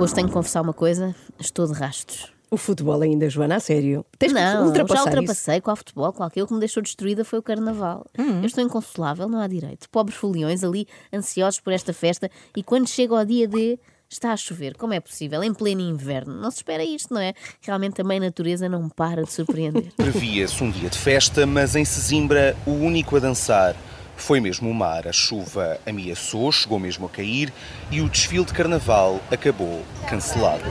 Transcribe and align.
Hoje 0.00 0.14
tenho 0.14 0.28
que 0.28 0.32
confessar 0.32 0.62
uma 0.62 0.72
coisa, 0.72 1.14
estou 1.38 1.66
de 1.66 1.74
rastos. 1.74 2.32
O 2.50 2.56
futebol 2.56 3.02
ainda, 3.02 3.28
Joana, 3.28 3.56
a 3.56 3.60
sério. 3.60 4.02
Tens 4.18 4.32
não, 4.32 4.68
ultrapassar 4.68 4.96
já 4.96 5.04
ultrapassei 5.04 5.60
com 5.60 5.70
o 5.70 5.76
futebol. 5.76 6.10
Qualquer 6.10 6.42
o 6.42 6.46
que 6.46 6.54
me 6.54 6.58
deixou 6.58 6.82
destruída 6.82 7.22
foi 7.22 7.38
o 7.38 7.42
carnaval. 7.42 8.06
Hum. 8.18 8.40
Eu 8.40 8.46
estou 8.46 8.64
inconsolável, 8.64 9.28
não 9.28 9.38
há 9.38 9.46
direito. 9.46 9.90
Pobres 9.90 10.16
foliões 10.16 10.64
ali, 10.64 10.88
ansiosos 11.12 11.60
por 11.60 11.74
esta 11.74 11.92
festa, 11.92 12.30
e 12.56 12.62
quando 12.62 12.88
chega 12.88 13.14
ao 13.14 13.26
dia 13.26 13.46
D, 13.46 13.78
está 14.08 14.32
a 14.32 14.36
chover. 14.38 14.74
Como 14.74 14.94
é 14.94 15.00
possível? 15.00 15.44
Em 15.44 15.52
pleno 15.52 15.82
inverno. 15.82 16.34
Não 16.34 16.50
se 16.50 16.56
espera 16.56 16.82
isto, 16.82 17.12
não 17.12 17.20
é? 17.20 17.34
Realmente 17.60 17.96
também 17.96 18.16
a 18.16 18.22
natureza 18.22 18.70
não 18.70 18.88
para 18.88 19.22
de 19.22 19.30
surpreender. 19.30 19.92
Previa-se 19.94 20.64
um 20.64 20.70
dia 20.70 20.88
de 20.88 20.96
festa, 20.96 21.44
mas 21.44 21.76
em 21.76 21.84
Sesimbra, 21.84 22.56
o 22.66 22.70
único 22.70 23.16
a 23.16 23.20
dançar 23.20 23.76
foi 24.22 24.40
mesmo 24.40 24.70
o 24.70 24.74
mar. 24.74 25.06
A 25.06 25.12
chuva 25.12 25.78
ameaçou, 25.86 26.50
chegou 26.52 26.78
mesmo 26.78 27.06
a 27.06 27.08
cair 27.08 27.52
e 27.90 28.00
o 28.00 28.08
desfile 28.08 28.44
de 28.44 28.52
carnaval 28.52 29.20
acabou 29.30 29.82
cancelado. 30.08 30.64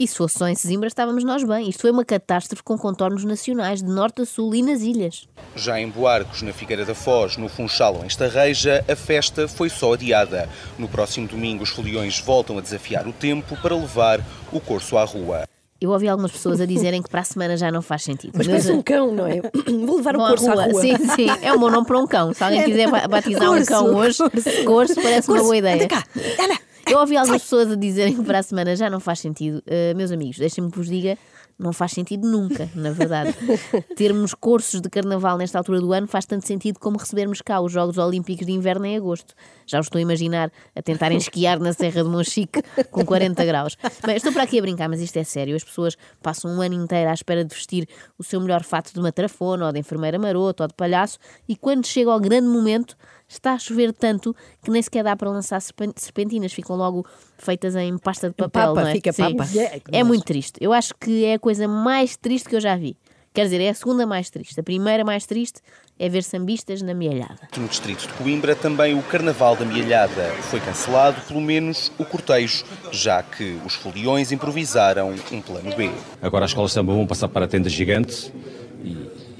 E 0.00 0.08
se 0.08 0.16
fosse 0.16 0.38
só 0.38 0.48
em 0.48 0.54
Sesimbra, 0.54 0.88
estávamos 0.88 1.22
nós 1.24 1.44
bem. 1.44 1.68
Isto 1.68 1.82
foi 1.82 1.90
uma 1.90 2.06
catástrofe 2.06 2.62
com 2.62 2.78
contornos 2.78 3.22
nacionais, 3.22 3.82
de 3.82 3.88
norte 3.90 4.22
a 4.22 4.24
sul 4.24 4.54
e 4.54 4.62
nas 4.62 4.80
ilhas. 4.80 5.28
Já 5.54 5.78
em 5.78 5.90
Boarcos, 5.90 6.40
na 6.40 6.54
Figueira 6.54 6.86
da 6.86 6.94
Foz, 6.94 7.36
no 7.36 7.50
Funchal 7.50 7.96
ou 7.96 8.02
em 8.02 8.06
Estarreja, 8.06 8.82
a 8.90 8.96
festa 8.96 9.46
foi 9.46 9.68
só 9.68 9.92
adiada. 9.92 10.48
No 10.78 10.88
próximo 10.88 11.28
domingo, 11.28 11.64
os 11.64 11.68
foliões 11.68 12.18
voltam 12.18 12.56
a 12.56 12.62
desafiar 12.62 13.06
o 13.06 13.12
tempo 13.12 13.54
para 13.58 13.76
levar 13.76 14.20
o 14.50 14.58
corso 14.58 14.96
à 14.96 15.04
rua. 15.04 15.49
Eu 15.80 15.90
ouvi 15.90 16.08
algumas 16.08 16.30
pessoas 16.30 16.60
a 16.60 16.66
dizerem 16.66 17.00
que 17.02 17.08
para 17.08 17.22
a 17.22 17.24
semana 17.24 17.56
já 17.56 17.70
não 17.72 17.80
faz 17.80 18.02
sentido. 18.02 18.32
Mas 18.36 18.46
parece 18.46 18.70
um 18.70 18.82
cão, 18.82 19.14
não 19.14 19.26
é? 19.26 19.40
Vou 19.86 19.96
levar 19.96 20.14
o 20.14 20.18
corso 20.18 20.50
à 20.50 20.66
rua. 20.66 20.80
Sim, 20.80 20.96
sim. 21.16 21.26
É 21.40 21.50
um 21.54 21.58
bom 21.58 21.70
nome 21.70 21.86
para 21.86 21.98
um 21.98 22.06
cão. 22.06 22.34
Se 22.34 22.44
alguém 22.44 22.64
quiser 22.64 22.90
batizar 23.08 23.44
um 23.50 23.54
Corso. 23.54 23.66
cão 23.66 23.96
hoje, 23.96 24.18
corso 24.64 24.94
parece 24.96 25.30
uma 25.30 25.42
boa 25.42 25.56
ideia. 25.56 25.76
Anda 25.76 25.88
cá, 25.88 26.04
anda. 26.38 26.69
Eu 26.90 26.98
ouvi 26.98 27.16
algumas 27.16 27.42
pessoas 27.42 27.70
a 27.70 27.76
dizerem 27.76 28.16
que 28.16 28.22
para 28.24 28.40
a 28.40 28.42
semana 28.42 28.74
já 28.74 28.90
não 28.90 28.98
faz 29.00 29.20
sentido. 29.20 29.58
Uh, 29.58 29.96
meus 29.96 30.10
amigos, 30.10 30.38
deixem-me 30.38 30.70
que 30.70 30.76
vos 30.76 30.88
diga, 30.88 31.16
não 31.56 31.72
faz 31.72 31.92
sentido 31.92 32.26
nunca, 32.28 32.68
na 32.74 32.90
verdade. 32.90 33.32
Termos 33.94 34.34
cursos 34.34 34.80
de 34.80 34.88
carnaval 34.90 35.38
nesta 35.38 35.56
altura 35.58 35.80
do 35.80 35.92
ano 35.92 36.08
faz 36.08 36.26
tanto 36.26 36.46
sentido 36.46 36.80
como 36.80 36.98
recebermos 36.98 37.40
cá 37.42 37.60
os 37.60 37.70
Jogos 37.70 37.96
Olímpicos 37.96 38.44
de 38.44 38.52
Inverno 38.52 38.86
em 38.86 38.96
agosto. 38.96 39.34
Já 39.66 39.78
os 39.78 39.86
estou 39.86 39.98
a 39.98 40.02
imaginar 40.02 40.50
a 40.74 40.82
tentarem 40.82 41.16
esquiar 41.18 41.60
na 41.60 41.72
Serra 41.72 42.02
de 42.02 42.08
Monchique 42.08 42.60
com 42.90 43.04
40 43.04 43.44
graus. 43.44 43.76
Bem, 44.04 44.16
estou 44.16 44.32
para 44.32 44.42
aqui 44.42 44.58
a 44.58 44.62
brincar, 44.62 44.88
mas 44.88 45.00
isto 45.00 45.16
é 45.16 45.22
sério. 45.24 45.54
As 45.54 45.62
pessoas 45.62 45.96
passam 46.20 46.50
um 46.50 46.60
ano 46.60 46.74
inteiro 46.74 47.08
à 47.08 47.14
espera 47.14 47.44
de 47.44 47.54
vestir 47.54 47.86
o 48.18 48.24
seu 48.24 48.40
melhor 48.40 48.64
fato 48.64 48.92
de 48.92 49.00
matrafona, 49.00 49.66
ou 49.66 49.72
de 49.72 49.78
enfermeira 49.78 50.18
marota, 50.18 50.64
ou 50.64 50.68
de 50.68 50.74
palhaço, 50.74 51.18
e 51.48 51.54
quando 51.54 51.86
chega 51.86 52.10
ao 52.10 52.18
grande 52.18 52.48
momento, 52.48 52.96
está 53.28 53.52
a 53.52 53.58
chover 53.60 53.92
tanto 53.92 54.34
que 54.60 54.70
nem 54.72 54.82
sequer 54.82 55.04
dá 55.04 55.14
para 55.14 55.30
lançar 55.30 55.60
serpen- 55.60 55.92
serpentinas, 55.94 56.52
ficam 56.52 56.76
logo 56.80 57.06
feitas 57.38 57.76
em 57.76 57.96
pasta 57.98 58.28
de 58.28 58.34
papel. 58.34 58.74
papa, 58.74 58.82
não 58.82 58.88
é? 58.88 58.92
fica 58.92 59.12
Sim. 59.12 59.36
papa. 59.36 59.48
É 59.92 60.02
muito 60.02 60.24
triste. 60.24 60.54
Eu 60.60 60.72
acho 60.72 60.94
que 60.98 61.24
é 61.24 61.34
a 61.34 61.38
coisa 61.38 61.68
mais 61.68 62.16
triste 62.16 62.48
que 62.48 62.56
eu 62.56 62.60
já 62.60 62.76
vi. 62.76 62.96
Quer 63.32 63.44
dizer, 63.44 63.60
é 63.60 63.68
a 63.68 63.74
segunda 63.74 64.04
mais 64.06 64.28
triste. 64.28 64.58
A 64.58 64.62
primeira 64.62 65.04
mais 65.04 65.24
triste 65.24 65.60
é 65.96 66.08
ver 66.08 66.24
sambistas 66.24 66.82
na 66.82 66.92
mielhada. 66.92 67.38
No 67.56 67.68
distrito 67.68 68.08
de 68.08 68.12
Coimbra, 68.14 68.56
também 68.56 68.98
o 68.98 69.02
Carnaval 69.02 69.54
da 69.54 69.64
Mielhada 69.64 70.32
foi 70.42 70.58
cancelado, 70.58 71.20
pelo 71.28 71.40
menos 71.40 71.92
o 71.96 72.04
cortejo, 72.04 72.64
já 72.90 73.22
que 73.22 73.56
os 73.64 73.74
foliões 73.74 74.32
improvisaram 74.32 75.14
um 75.30 75.40
plano 75.40 75.76
B. 75.76 75.92
Agora 76.20 76.44
as 76.44 76.50
escolas 76.50 76.72
de 76.72 76.74
samba 76.74 76.92
vão 76.92 77.06
passar 77.06 77.28
para 77.28 77.44
a 77.44 77.48
tenda 77.48 77.68
gigante 77.68 78.32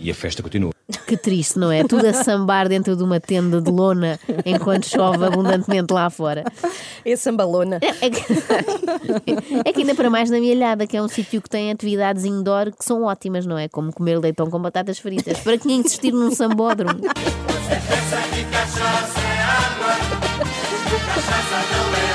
e, 0.00 0.10
a 0.10 0.14
festa 0.14 0.42
continua. 0.42 0.72
Que 1.06 1.16
triste, 1.16 1.58
não 1.58 1.70
é? 1.70 1.84
Tudo 1.84 2.06
a 2.06 2.12
sambar 2.12 2.68
dentro 2.68 2.96
de 2.96 3.02
uma 3.02 3.20
tenda 3.20 3.60
de 3.60 3.70
lona 3.70 4.18
enquanto 4.44 4.86
chove 4.86 5.24
abundantemente 5.24 5.92
lá 5.92 6.08
fora. 6.10 6.44
É 7.04 7.16
sambalona. 7.16 7.78
É 7.82 8.10
que, 8.10 8.20
é 9.64 9.72
que 9.72 9.80
ainda 9.80 9.94
para 9.94 10.10
mais 10.10 10.30
na 10.30 10.40
Mielhada, 10.40 10.86
que 10.86 10.96
é 10.96 11.02
um 11.02 11.08
sítio 11.08 11.40
que 11.40 11.48
tem 11.48 11.70
atividades 11.70 12.24
indoor 12.24 12.72
que 12.76 12.84
são 12.84 13.04
ótimas, 13.04 13.46
não 13.46 13.58
é? 13.58 13.68
Como 13.68 13.92
comer 13.92 14.18
leitão 14.18 14.50
com 14.50 14.60
batatas 14.60 14.98
fritas. 14.98 15.38
Para 15.40 15.58
quem 15.58 15.76
insistir 15.76 16.12
num 16.12 16.30
sambódromo? 16.30 17.00
É 22.06 22.09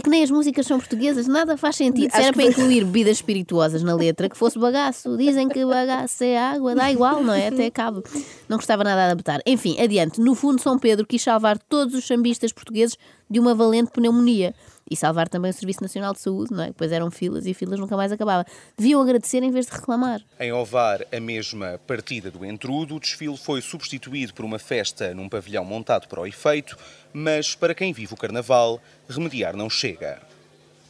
que 0.00 0.10
nem 0.10 0.22
as 0.22 0.30
músicas 0.30 0.66
são 0.66 0.78
portuguesas, 0.78 1.26
nada 1.28 1.56
faz 1.56 1.76
sentido. 1.76 2.10
Se 2.10 2.16
era 2.16 2.32
que 2.32 2.34
para 2.34 2.44
incluir 2.44 2.84
bebidas 2.84 3.18
espirituosas 3.18 3.82
na 3.82 3.94
letra, 3.94 4.28
que 4.28 4.36
fosse 4.36 4.58
bagaço. 4.58 5.16
Dizem 5.16 5.48
que 5.48 5.64
bagaço 5.64 6.24
é 6.24 6.36
água, 6.36 6.74
dá 6.74 6.90
igual, 6.90 7.22
não 7.22 7.32
é? 7.32 7.48
Até 7.48 7.70
cabo. 7.70 8.02
Não 8.48 8.56
gostava 8.56 8.82
nada 8.82 9.06
de 9.06 9.12
adaptar. 9.12 9.40
Enfim, 9.46 9.80
adiante. 9.80 10.20
No 10.20 10.34
fundo, 10.34 10.60
São 10.60 10.78
Pedro 10.78 11.06
quis 11.06 11.22
salvar 11.22 11.58
todos 11.58 11.94
os 11.94 12.06
sambistas 12.06 12.52
portugueses 12.52 12.96
de 13.30 13.38
uma 13.38 13.54
valente 13.54 13.90
pneumonia. 13.90 14.54
E 14.90 14.96
salvar 14.96 15.28
também 15.28 15.50
o 15.50 15.54
Serviço 15.54 15.82
Nacional 15.82 16.12
de 16.12 16.20
Saúde, 16.20 16.52
não 16.52 16.62
é? 16.62 16.66
Depois 16.66 16.92
eram 16.92 17.10
filas 17.10 17.46
e 17.46 17.54
filas 17.54 17.80
nunca 17.80 17.96
mais 17.96 18.12
acabava. 18.12 18.44
Deviam 18.76 19.00
agradecer 19.00 19.42
em 19.42 19.50
vez 19.50 19.66
de 19.66 19.72
reclamar. 19.72 20.20
Em 20.38 20.52
Ovar, 20.52 21.04
a 21.10 21.20
mesma 21.20 21.80
partida 21.86 22.30
do 22.30 22.44
Entrudo, 22.44 22.96
o 22.96 23.00
desfile 23.00 23.36
foi 23.36 23.62
substituído 23.62 24.34
por 24.34 24.44
uma 24.44 24.58
festa 24.58 25.14
num 25.14 25.28
pavilhão 25.28 25.64
montado 25.64 26.06
para 26.06 26.20
o 26.20 26.26
efeito, 26.26 26.76
mas 27.12 27.54
para 27.54 27.74
quem 27.74 27.92
vive 27.92 28.12
o 28.12 28.16
Carnaval, 28.16 28.80
remediar 29.08 29.56
não 29.56 29.70
chega. 29.70 30.20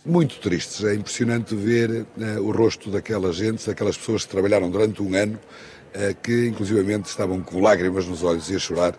muito 0.05 0.39
tristes. 0.39 0.85
É 0.85 0.95
impressionante 0.95 1.55
ver 1.55 2.05
eh, 2.21 2.39
o 2.39 2.51
rosto 2.51 2.91
daquela 2.91 3.33
gente, 3.33 3.67
daquelas 3.67 3.97
pessoas 3.97 4.25
que 4.25 4.31
trabalharam 4.31 4.71
durante 4.71 5.03
um 5.03 5.15
ano, 5.15 5.39
que 6.23 6.49
inclusivamente 6.49 7.09
estavam 7.09 7.41
com 7.41 7.61
lágrimas 7.61 8.07
nos 8.07 8.23
olhos 8.23 8.51
e 8.51 8.57
a 8.57 8.59
chorar. 8.59 8.95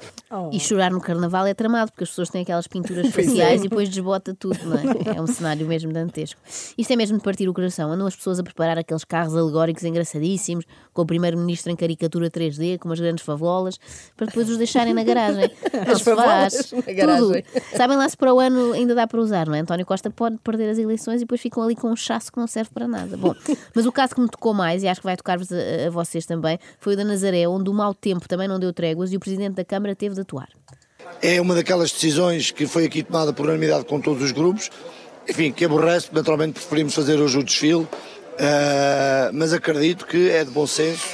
E 0.51 0.59
chorar 0.59 0.91
no 0.91 0.99
carnaval 0.99 1.45
é 1.45 1.53
tramado, 1.53 1.91
porque 1.91 2.03
as 2.03 2.09
pessoas 2.09 2.29
têm 2.29 2.41
aquelas 2.41 2.67
pinturas 2.67 3.05
é. 3.07 3.11
faciais 3.11 3.61
e 3.61 3.69
depois 3.69 3.89
desbota 3.89 4.33
tudo, 4.33 4.57
não 4.63 4.77
é? 4.77 5.17
É 5.17 5.21
um 5.21 5.27
cenário 5.27 5.65
mesmo 5.67 5.93
dantesco. 5.93 6.39
Isto 6.77 6.93
é 6.93 6.95
mesmo 6.95 7.17
de 7.17 7.23
partir 7.23 7.47
o 7.47 7.53
coração. 7.53 7.91
Andam 7.91 8.07
as 8.07 8.15
pessoas 8.15 8.39
a 8.39 8.43
preparar 8.43 8.77
aqueles 8.77 9.03
carros 9.03 9.35
alegóricos 9.35 9.83
engraçadíssimos, 9.83 10.65
com 10.93 11.01
o 11.01 11.05
primeiro-ministro 11.05 11.71
em 11.71 11.75
caricatura 11.75 12.29
3D, 12.29 12.79
com 12.79 12.89
umas 12.89 12.99
grandes 12.99 13.23
favolas, 13.23 13.77
para 14.15 14.27
depois 14.27 14.49
os 14.49 14.57
deixarem 14.57 14.93
na 14.93 15.03
garagem. 15.03 15.51
As 15.91 16.01
favolas 16.01 16.71
na 16.71 16.81
Tudo. 16.81 16.95
garagem. 16.95 17.45
Sabem 17.75 17.97
lá 17.97 18.07
se 18.09 18.17
para 18.17 18.33
o 18.33 18.39
ano 18.39 18.73
ainda 18.73 18.95
dá 18.95 19.05
para 19.05 19.19
usar, 19.19 19.47
não 19.47 19.55
é? 19.55 19.59
António 19.59 19.85
Costa 19.85 20.09
pode 20.09 20.37
perder 20.37 20.69
as 20.69 20.77
eleições 20.77 21.17
e 21.17 21.19
depois 21.19 21.41
ficam 21.41 21.61
ali 21.63 21.75
com 21.75 21.89
um 21.89 21.95
chasso 21.95 22.31
que 22.31 22.39
não 22.39 22.47
serve 22.47 22.71
para 22.73 22.87
nada. 22.87 23.17
Bom, 23.17 23.33
mas 23.73 23.85
o 23.85 23.91
caso 23.91 24.15
que 24.15 24.21
me 24.21 24.29
tocou 24.29 24.53
mais, 24.53 24.83
e 24.83 24.87
acho 24.87 25.01
que 25.01 25.05
vai 25.05 25.15
tocar-vos 25.15 25.51
a, 25.51 25.87
a 25.87 25.89
vocês 25.89 26.25
também, 26.25 26.57
foi 26.85 26.93
o 26.93 26.97
da 26.97 27.03
Nazaré, 27.03 27.47
onde 27.47 27.67
o 27.67 27.73
mau 27.73 27.95
tempo 27.95 28.27
também 28.27 28.47
não 28.47 28.59
deu 28.59 28.71
tréguas 28.71 29.11
e 29.11 29.17
o 29.17 29.19
presidente 29.19 29.55
da 29.55 29.65
Câmara 29.65 29.95
teve 29.95 30.13
de 30.13 30.21
atuar. 30.21 30.49
É 31.19 31.41
uma 31.41 31.55
daquelas 31.55 31.91
decisões 31.91 32.51
que 32.51 32.67
foi 32.67 32.85
aqui 32.85 33.01
tomada 33.01 33.33
por 33.33 33.45
unanimidade 33.45 33.85
com 33.85 33.99
todos 33.99 34.21
os 34.21 34.31
grupos. 34.31 34.69
Enfim, 35.27 35.51
que 35.51 35.65
aborrece, 35.65 36.09
naturalmente 36.13 36.53
preferimos 36.53 36.93
fazer 36.93 37.19
hoje 37.19 37.39
o 37.39 37.43
desfile, 37.43 37.87
ah, 38.39 39.31
mas 39.33 39.51
acredito 39.51 40.05
que 40.05 40.29
é 40.29 40.43
de 40.43 40.51
bom 40.51 40.67
senso 40.67 41.07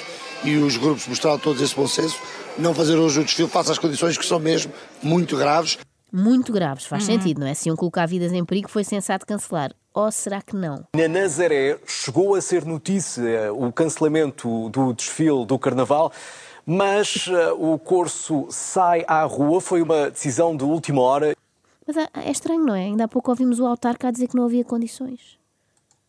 e 0.44 0.58
os 0.58 0.76
grupos 0.76 1.08
mostraram 1.08 1.40
todos 1.40 1.62
esse 1.62 1.74
bom 1.74 1.88
senso. 1.88 2.20
Não 2.58 2.74
fazer 2.74 2.98
hoje 2.98 3.22
o 3.22 3.24
desfile 3.24 3.48
face 3.48 3.72
às 3.72 3.80
condições 3.80 4.18
que 4.18 4.26
são 4.26 4.40
mesmo 4.40 4.74
muito 5.02 5.38
graves. 5.38 5.78
muito 6.12 6.52
graves, 6.52 6.86
faz 6.86 7.06
sentido, 7.06 7.40
não 7.40 7.48
é? 7.48 7.54
Se 7.54 7.70
iam 7.70 7.78
colocar 7.78 8.06
vidas 8.06 8.34
em 8.34 8.44
perigo, 8.44 8.70
foi 8.70 8.84
sensato 8.84 9.26
cancelar. 9.26 9.72
Ou 9.94 10.10
será 10.12 10.42
que 10.42 10.56
não? 10.56 10.86
Na 10.96 11.08
Nazaré 11.08 11.78
chegou 11.86 12.36
a 12.36 12.42
ser 12.42 12.66
notícia 12.66 13.54
o 13.54 13.72
cancelamento 13.74 14.70
do 14.70 14.94
desfile 14.94 15.46
do 15.46 15.60
Carnaval, 15.60 16.14
mas 16.66 17.28
eh, 17.28 17.52
o 17.52 17.78
curso 17.78 18.48
sai 18.50 19.04
à 19.06 19.24
rua. 19.24 19.60
Foi 19.60 19.82
uma 19.82 20.10
decisão 20.10 20.56
de 20.56 20.64
última 20.64 21.02
hora. 21.02 21.36
Mas 21.86 21.98
ah, 21.98 22.10
é 22.16 22.32
estranho, 22.32 22.64
não 22.64 22.76
é? 22.76 22.84
Ainda 22.84 23.04
há 23.04 23.08
pouco 23.08 23.32
ouvimos 23.32 23.60
o 23.60 23.66
autarca 23.66 24.08
a 24.08 24.12
dizer 24.12 24.28
que 24.28 24.36
não 24.38 24.46
havia 24.46 24.64
condições. 24.64 25.41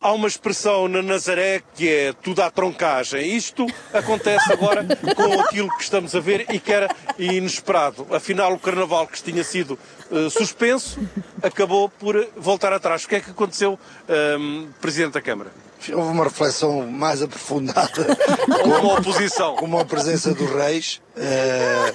Há 0.03 0.11
uma 0.11 0.27
expressão 0.27 0.89
na 0.89 1.01
Nazaré 1.01 1.63
que 1.75 1.87
é 1.89 2.11
tudo 2.13 2.41
à 2.41 2.51
troncagem. 2.51 3.35
Isto 3.37 3.65
acontece 3.93 4.51
agora 4.51 4.85
com 5.15 5.39
aquilo 5.39 5.69
que 5.77 5.81
estamos 5.83 6.13
a 6.13 6.19
ver 6.19 6.45
e 6.53 6.59
que 6.59 6.73
era 6.73 6.93
inesperado. 7.17 8.05
Afinal, 8.11 8.51
o 8.51 8.59
carnaval 8.59 9.07
que 9.07 9.23
tinha 9.23 9.45
sido 9.45 9.79
eh, 10.11 10.29
suspenso 10.29 10.99
acabou 11.41 11.87
por 11.87 12.27
voltar 12.35 12.73
atrás. 12.73 13.05
O 13.05 13.07
que 13.07 13.15
é 13.15 13.21
que 13.21 13.31
aconteceu, 13.31 13.79
ehm, 14.09 14.67
Presidente 14.81 15.13
da 15.13 15.21
Câmara? 15.21 15.51
Houve 15.93 16.09
uma 16.11 16.25
reflexão 16.25 16.85
mais 16.85 17.21
aprofundada 17.21 18.17
Com 18.61 18.73
a 18.73 18.99
oposição. 18.99 19.55
com 19.55 19.79
a 19.79 19.85
presença 19.85 20.33
dos 20.33 20.49
reis. 20.51 21.01
eh, 21.15 21.93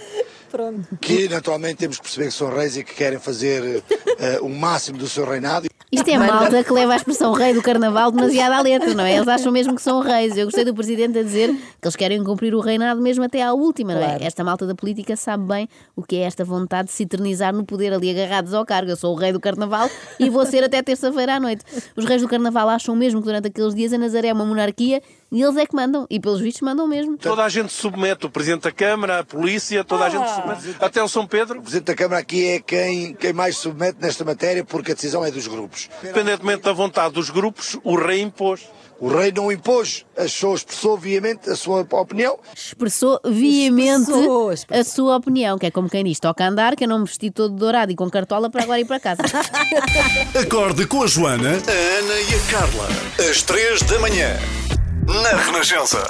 que 0.99 1.29
naturalmente 1.29 1.77
temos 1.77 1.99
que 1.99 2.03
perceber 2.05 2.29
que 2.29 2.33
são 2.33 2.49
reis 2.51 2.75
e 2.75 2.83
que 2.83 2.95
querem 2.95 3.19
fazer 3.19 3.83
eh, 4.19 4.39
o 4.41 4.49
máximo 4.49 4.97
do 4.97 5.07
seu 5.07 5.27
reinado. 5.29 5.68
Isto 6.09 6.23
é 6.23 6.27
malta 6.27 6.65
que 6.65 6.73
leva 6.73 6.95
a 6.95 6.97
expressão 6.97 7.35
rei 7.35 7.53
do 7.53 7.61
carnaval 7.61 8.11
demasiado 8.11 8.53
à 8.53 8.63
letra, 8.63 8.95
não 8.95 9.05
é? 9.05 9.15
Eles 9.15 9.29
acham 9.29 9.53
mesmo 9.53 9.75
que 9.75 9.83
são 9.83 10.01
reis. 10.01 10.39
Eu 10.39 10.47
gostei 10.47 10.65
do 10.65 10.73
presidente 10.73 11.19
a 11.19 11.23
dizer 11.23 11.55
que 11.55 11.87
eles 11.87 11.97
querem 11.97 12.25
cumprir 12.25 12.55
o 12.55 12.61
reinado 12.61 12.99
mesmo 12.99 13.25
até 13.25 13.43
à 13.43 13.53
última, 13.53 13.95
não 13.95 14.01
é? 14.01 14.17
Esta 14.23 14.43
malta 14.43 14.67
da 14.67 14.75
política 14.75 15.17
sabe 15.17 15.45
bem 15.45 15.69
o 15.95 16.03
que 16.03 16.17
é 16.17 16.21
esta 16.21 16.43
vontade 16.47 16.89
de 16.89 16.95
se 16.95 17.03
eternizar 17.03 17.55
no 17.55 17.63
poder 17.63 17.93
ali 17.93 18.11
agarrados 18.11 18.55
ao 18.55 18.65
cargo. 18.65 18.91
Eu 18.91 18.97
sou 18.97 19.15
o 19.15 19.19
rei 19.19 19.33
do 19.33 19.41
carnaval 19.41 19.91
e 20.19 20.31
vou 20.31 20.47
ser 20.47 20.65
até 20.65 20.83
terça-feira 20.83 21.35
à 21.35 21.41
noite. 21.41 21.63
Os 21.95 22.07
reis 22.07 22.23
do 22.23 22.29
carnaval 22.29 22.71
acham 22.71 22.97
mesmo 22.97 23.21
que 23.21 23.27
durante 23.27 23.49
aqueles 23.49 23.75
dias 23.75 23.93
a 23.93 23.99
Nazaré 23.99 24.29
é 24.29 24.33
uma 24.33 24.47
monarquia 24.47 25.03
e 25.31 25.43
eles 25.43 25.57
é 25.57 25.67
que 25.67 25.75
mandam. 25.75 26.07
E 26.09 26.19
pelos 26.19 26.41
vistos 26.41 26.63
mandam 26.63 26.87
mesmo. 26.87 27.17
Toda 27.17 27.45
a 27.45 27.49
gente 27.49 27.73
se 27.73 27.79
submete, 27.81 28.27
o 28.27 28.31
Presidente 28.31 28.63
da 28.63 28.73
Câmara, 28.73 29.19
a 29.21 29.25
Polícia, 29.25 29.85
toda 29.85 30.05
a 30.07 30.11
gente 30.11 30.29
se 30.29 30.35
submete. 30.35 30.77
Até 30.81 31.03
o 31.03 31.09
São 31.09 31.27
Pedro, 31.27 31.59
O 31.59 31.63
Presidente 31.63 31.87
da 31.87 31.95
Câmara 31.95 32.21
aqui 32.21 32.47
é 32.47 32.61
quem, 32.61 33.15
quem 33.15 33.33
mais 33.33 33.57
se 33.57 33.63
submete 33.63 33.99
nesta 34.01 34.25
matéria 34.25 34.65
porque 34.65 34.93
a 34.93 34.95
decisão 34.95 35.25
é 35.25 35.31
dos 35.31 35.47
grupos. 35.47 35.89
independentemente 36.03 36.63
da 36.63 36.73
vontade 36.73 37.15
dos 37.15 37.31
grupos, 37.31 37.77
o 37.85 37.97
rei 37.97 38.23
impôs. 38.23 38.63
O 39.01 39.07
rei 39.07 39.31
não 39.31 39.53
impôs, 39.53 40.05
achou, 40.17 40.57
expressou 40.57 40.99
viamente 40.99 41.49
a 41.49 41.55
sua 41.55 41.87
opinião. 41.93 42.37
Expressou 42.53 43.21
viamente 43.25 44.11
Expressou, 44.11 44.53
expressou. 44.53 44.81
a 44.81 44.85
sua 44.85 45.17
opinião, 45.17 45.57
que 45.57 45.67
é 45.67 45.71
como 45.71 45.89
quem 45.89 46.03
diz: 46.03 46.19
toca 46.19 46.45
andar, 46.45 46.75
que 46.75 46.83
eu 46.83 46.89
não 46.89 46.99
me 46.99 47.05
vesti 47.05 47.31
todo 47.31 47.55
dourado 47.55 47.93
e 47.93 47.95
com 47.95 48.11
cartola 48.11 48.51
para 48.51 48.65
agora 48.65 48.81
ir 48.81 48.87
para 48.87 48.99
casa. 48.99 49.23
Acorde 50.35 50.85
com 50.89 51.05
a 51.05 51.07
Joana, 51.07 51.51
a 51.51 51.99
Ana 51.99 52.15
e 52.21 52.35
a 52.35 52.51
Carla. 52.51 52.89
Às 53.31 53.43
três 53.43 53.83
da 53.83 54.01
manhã. 54.01 54.37
Na 55.09 55.31
Renascença. 55.31 56.07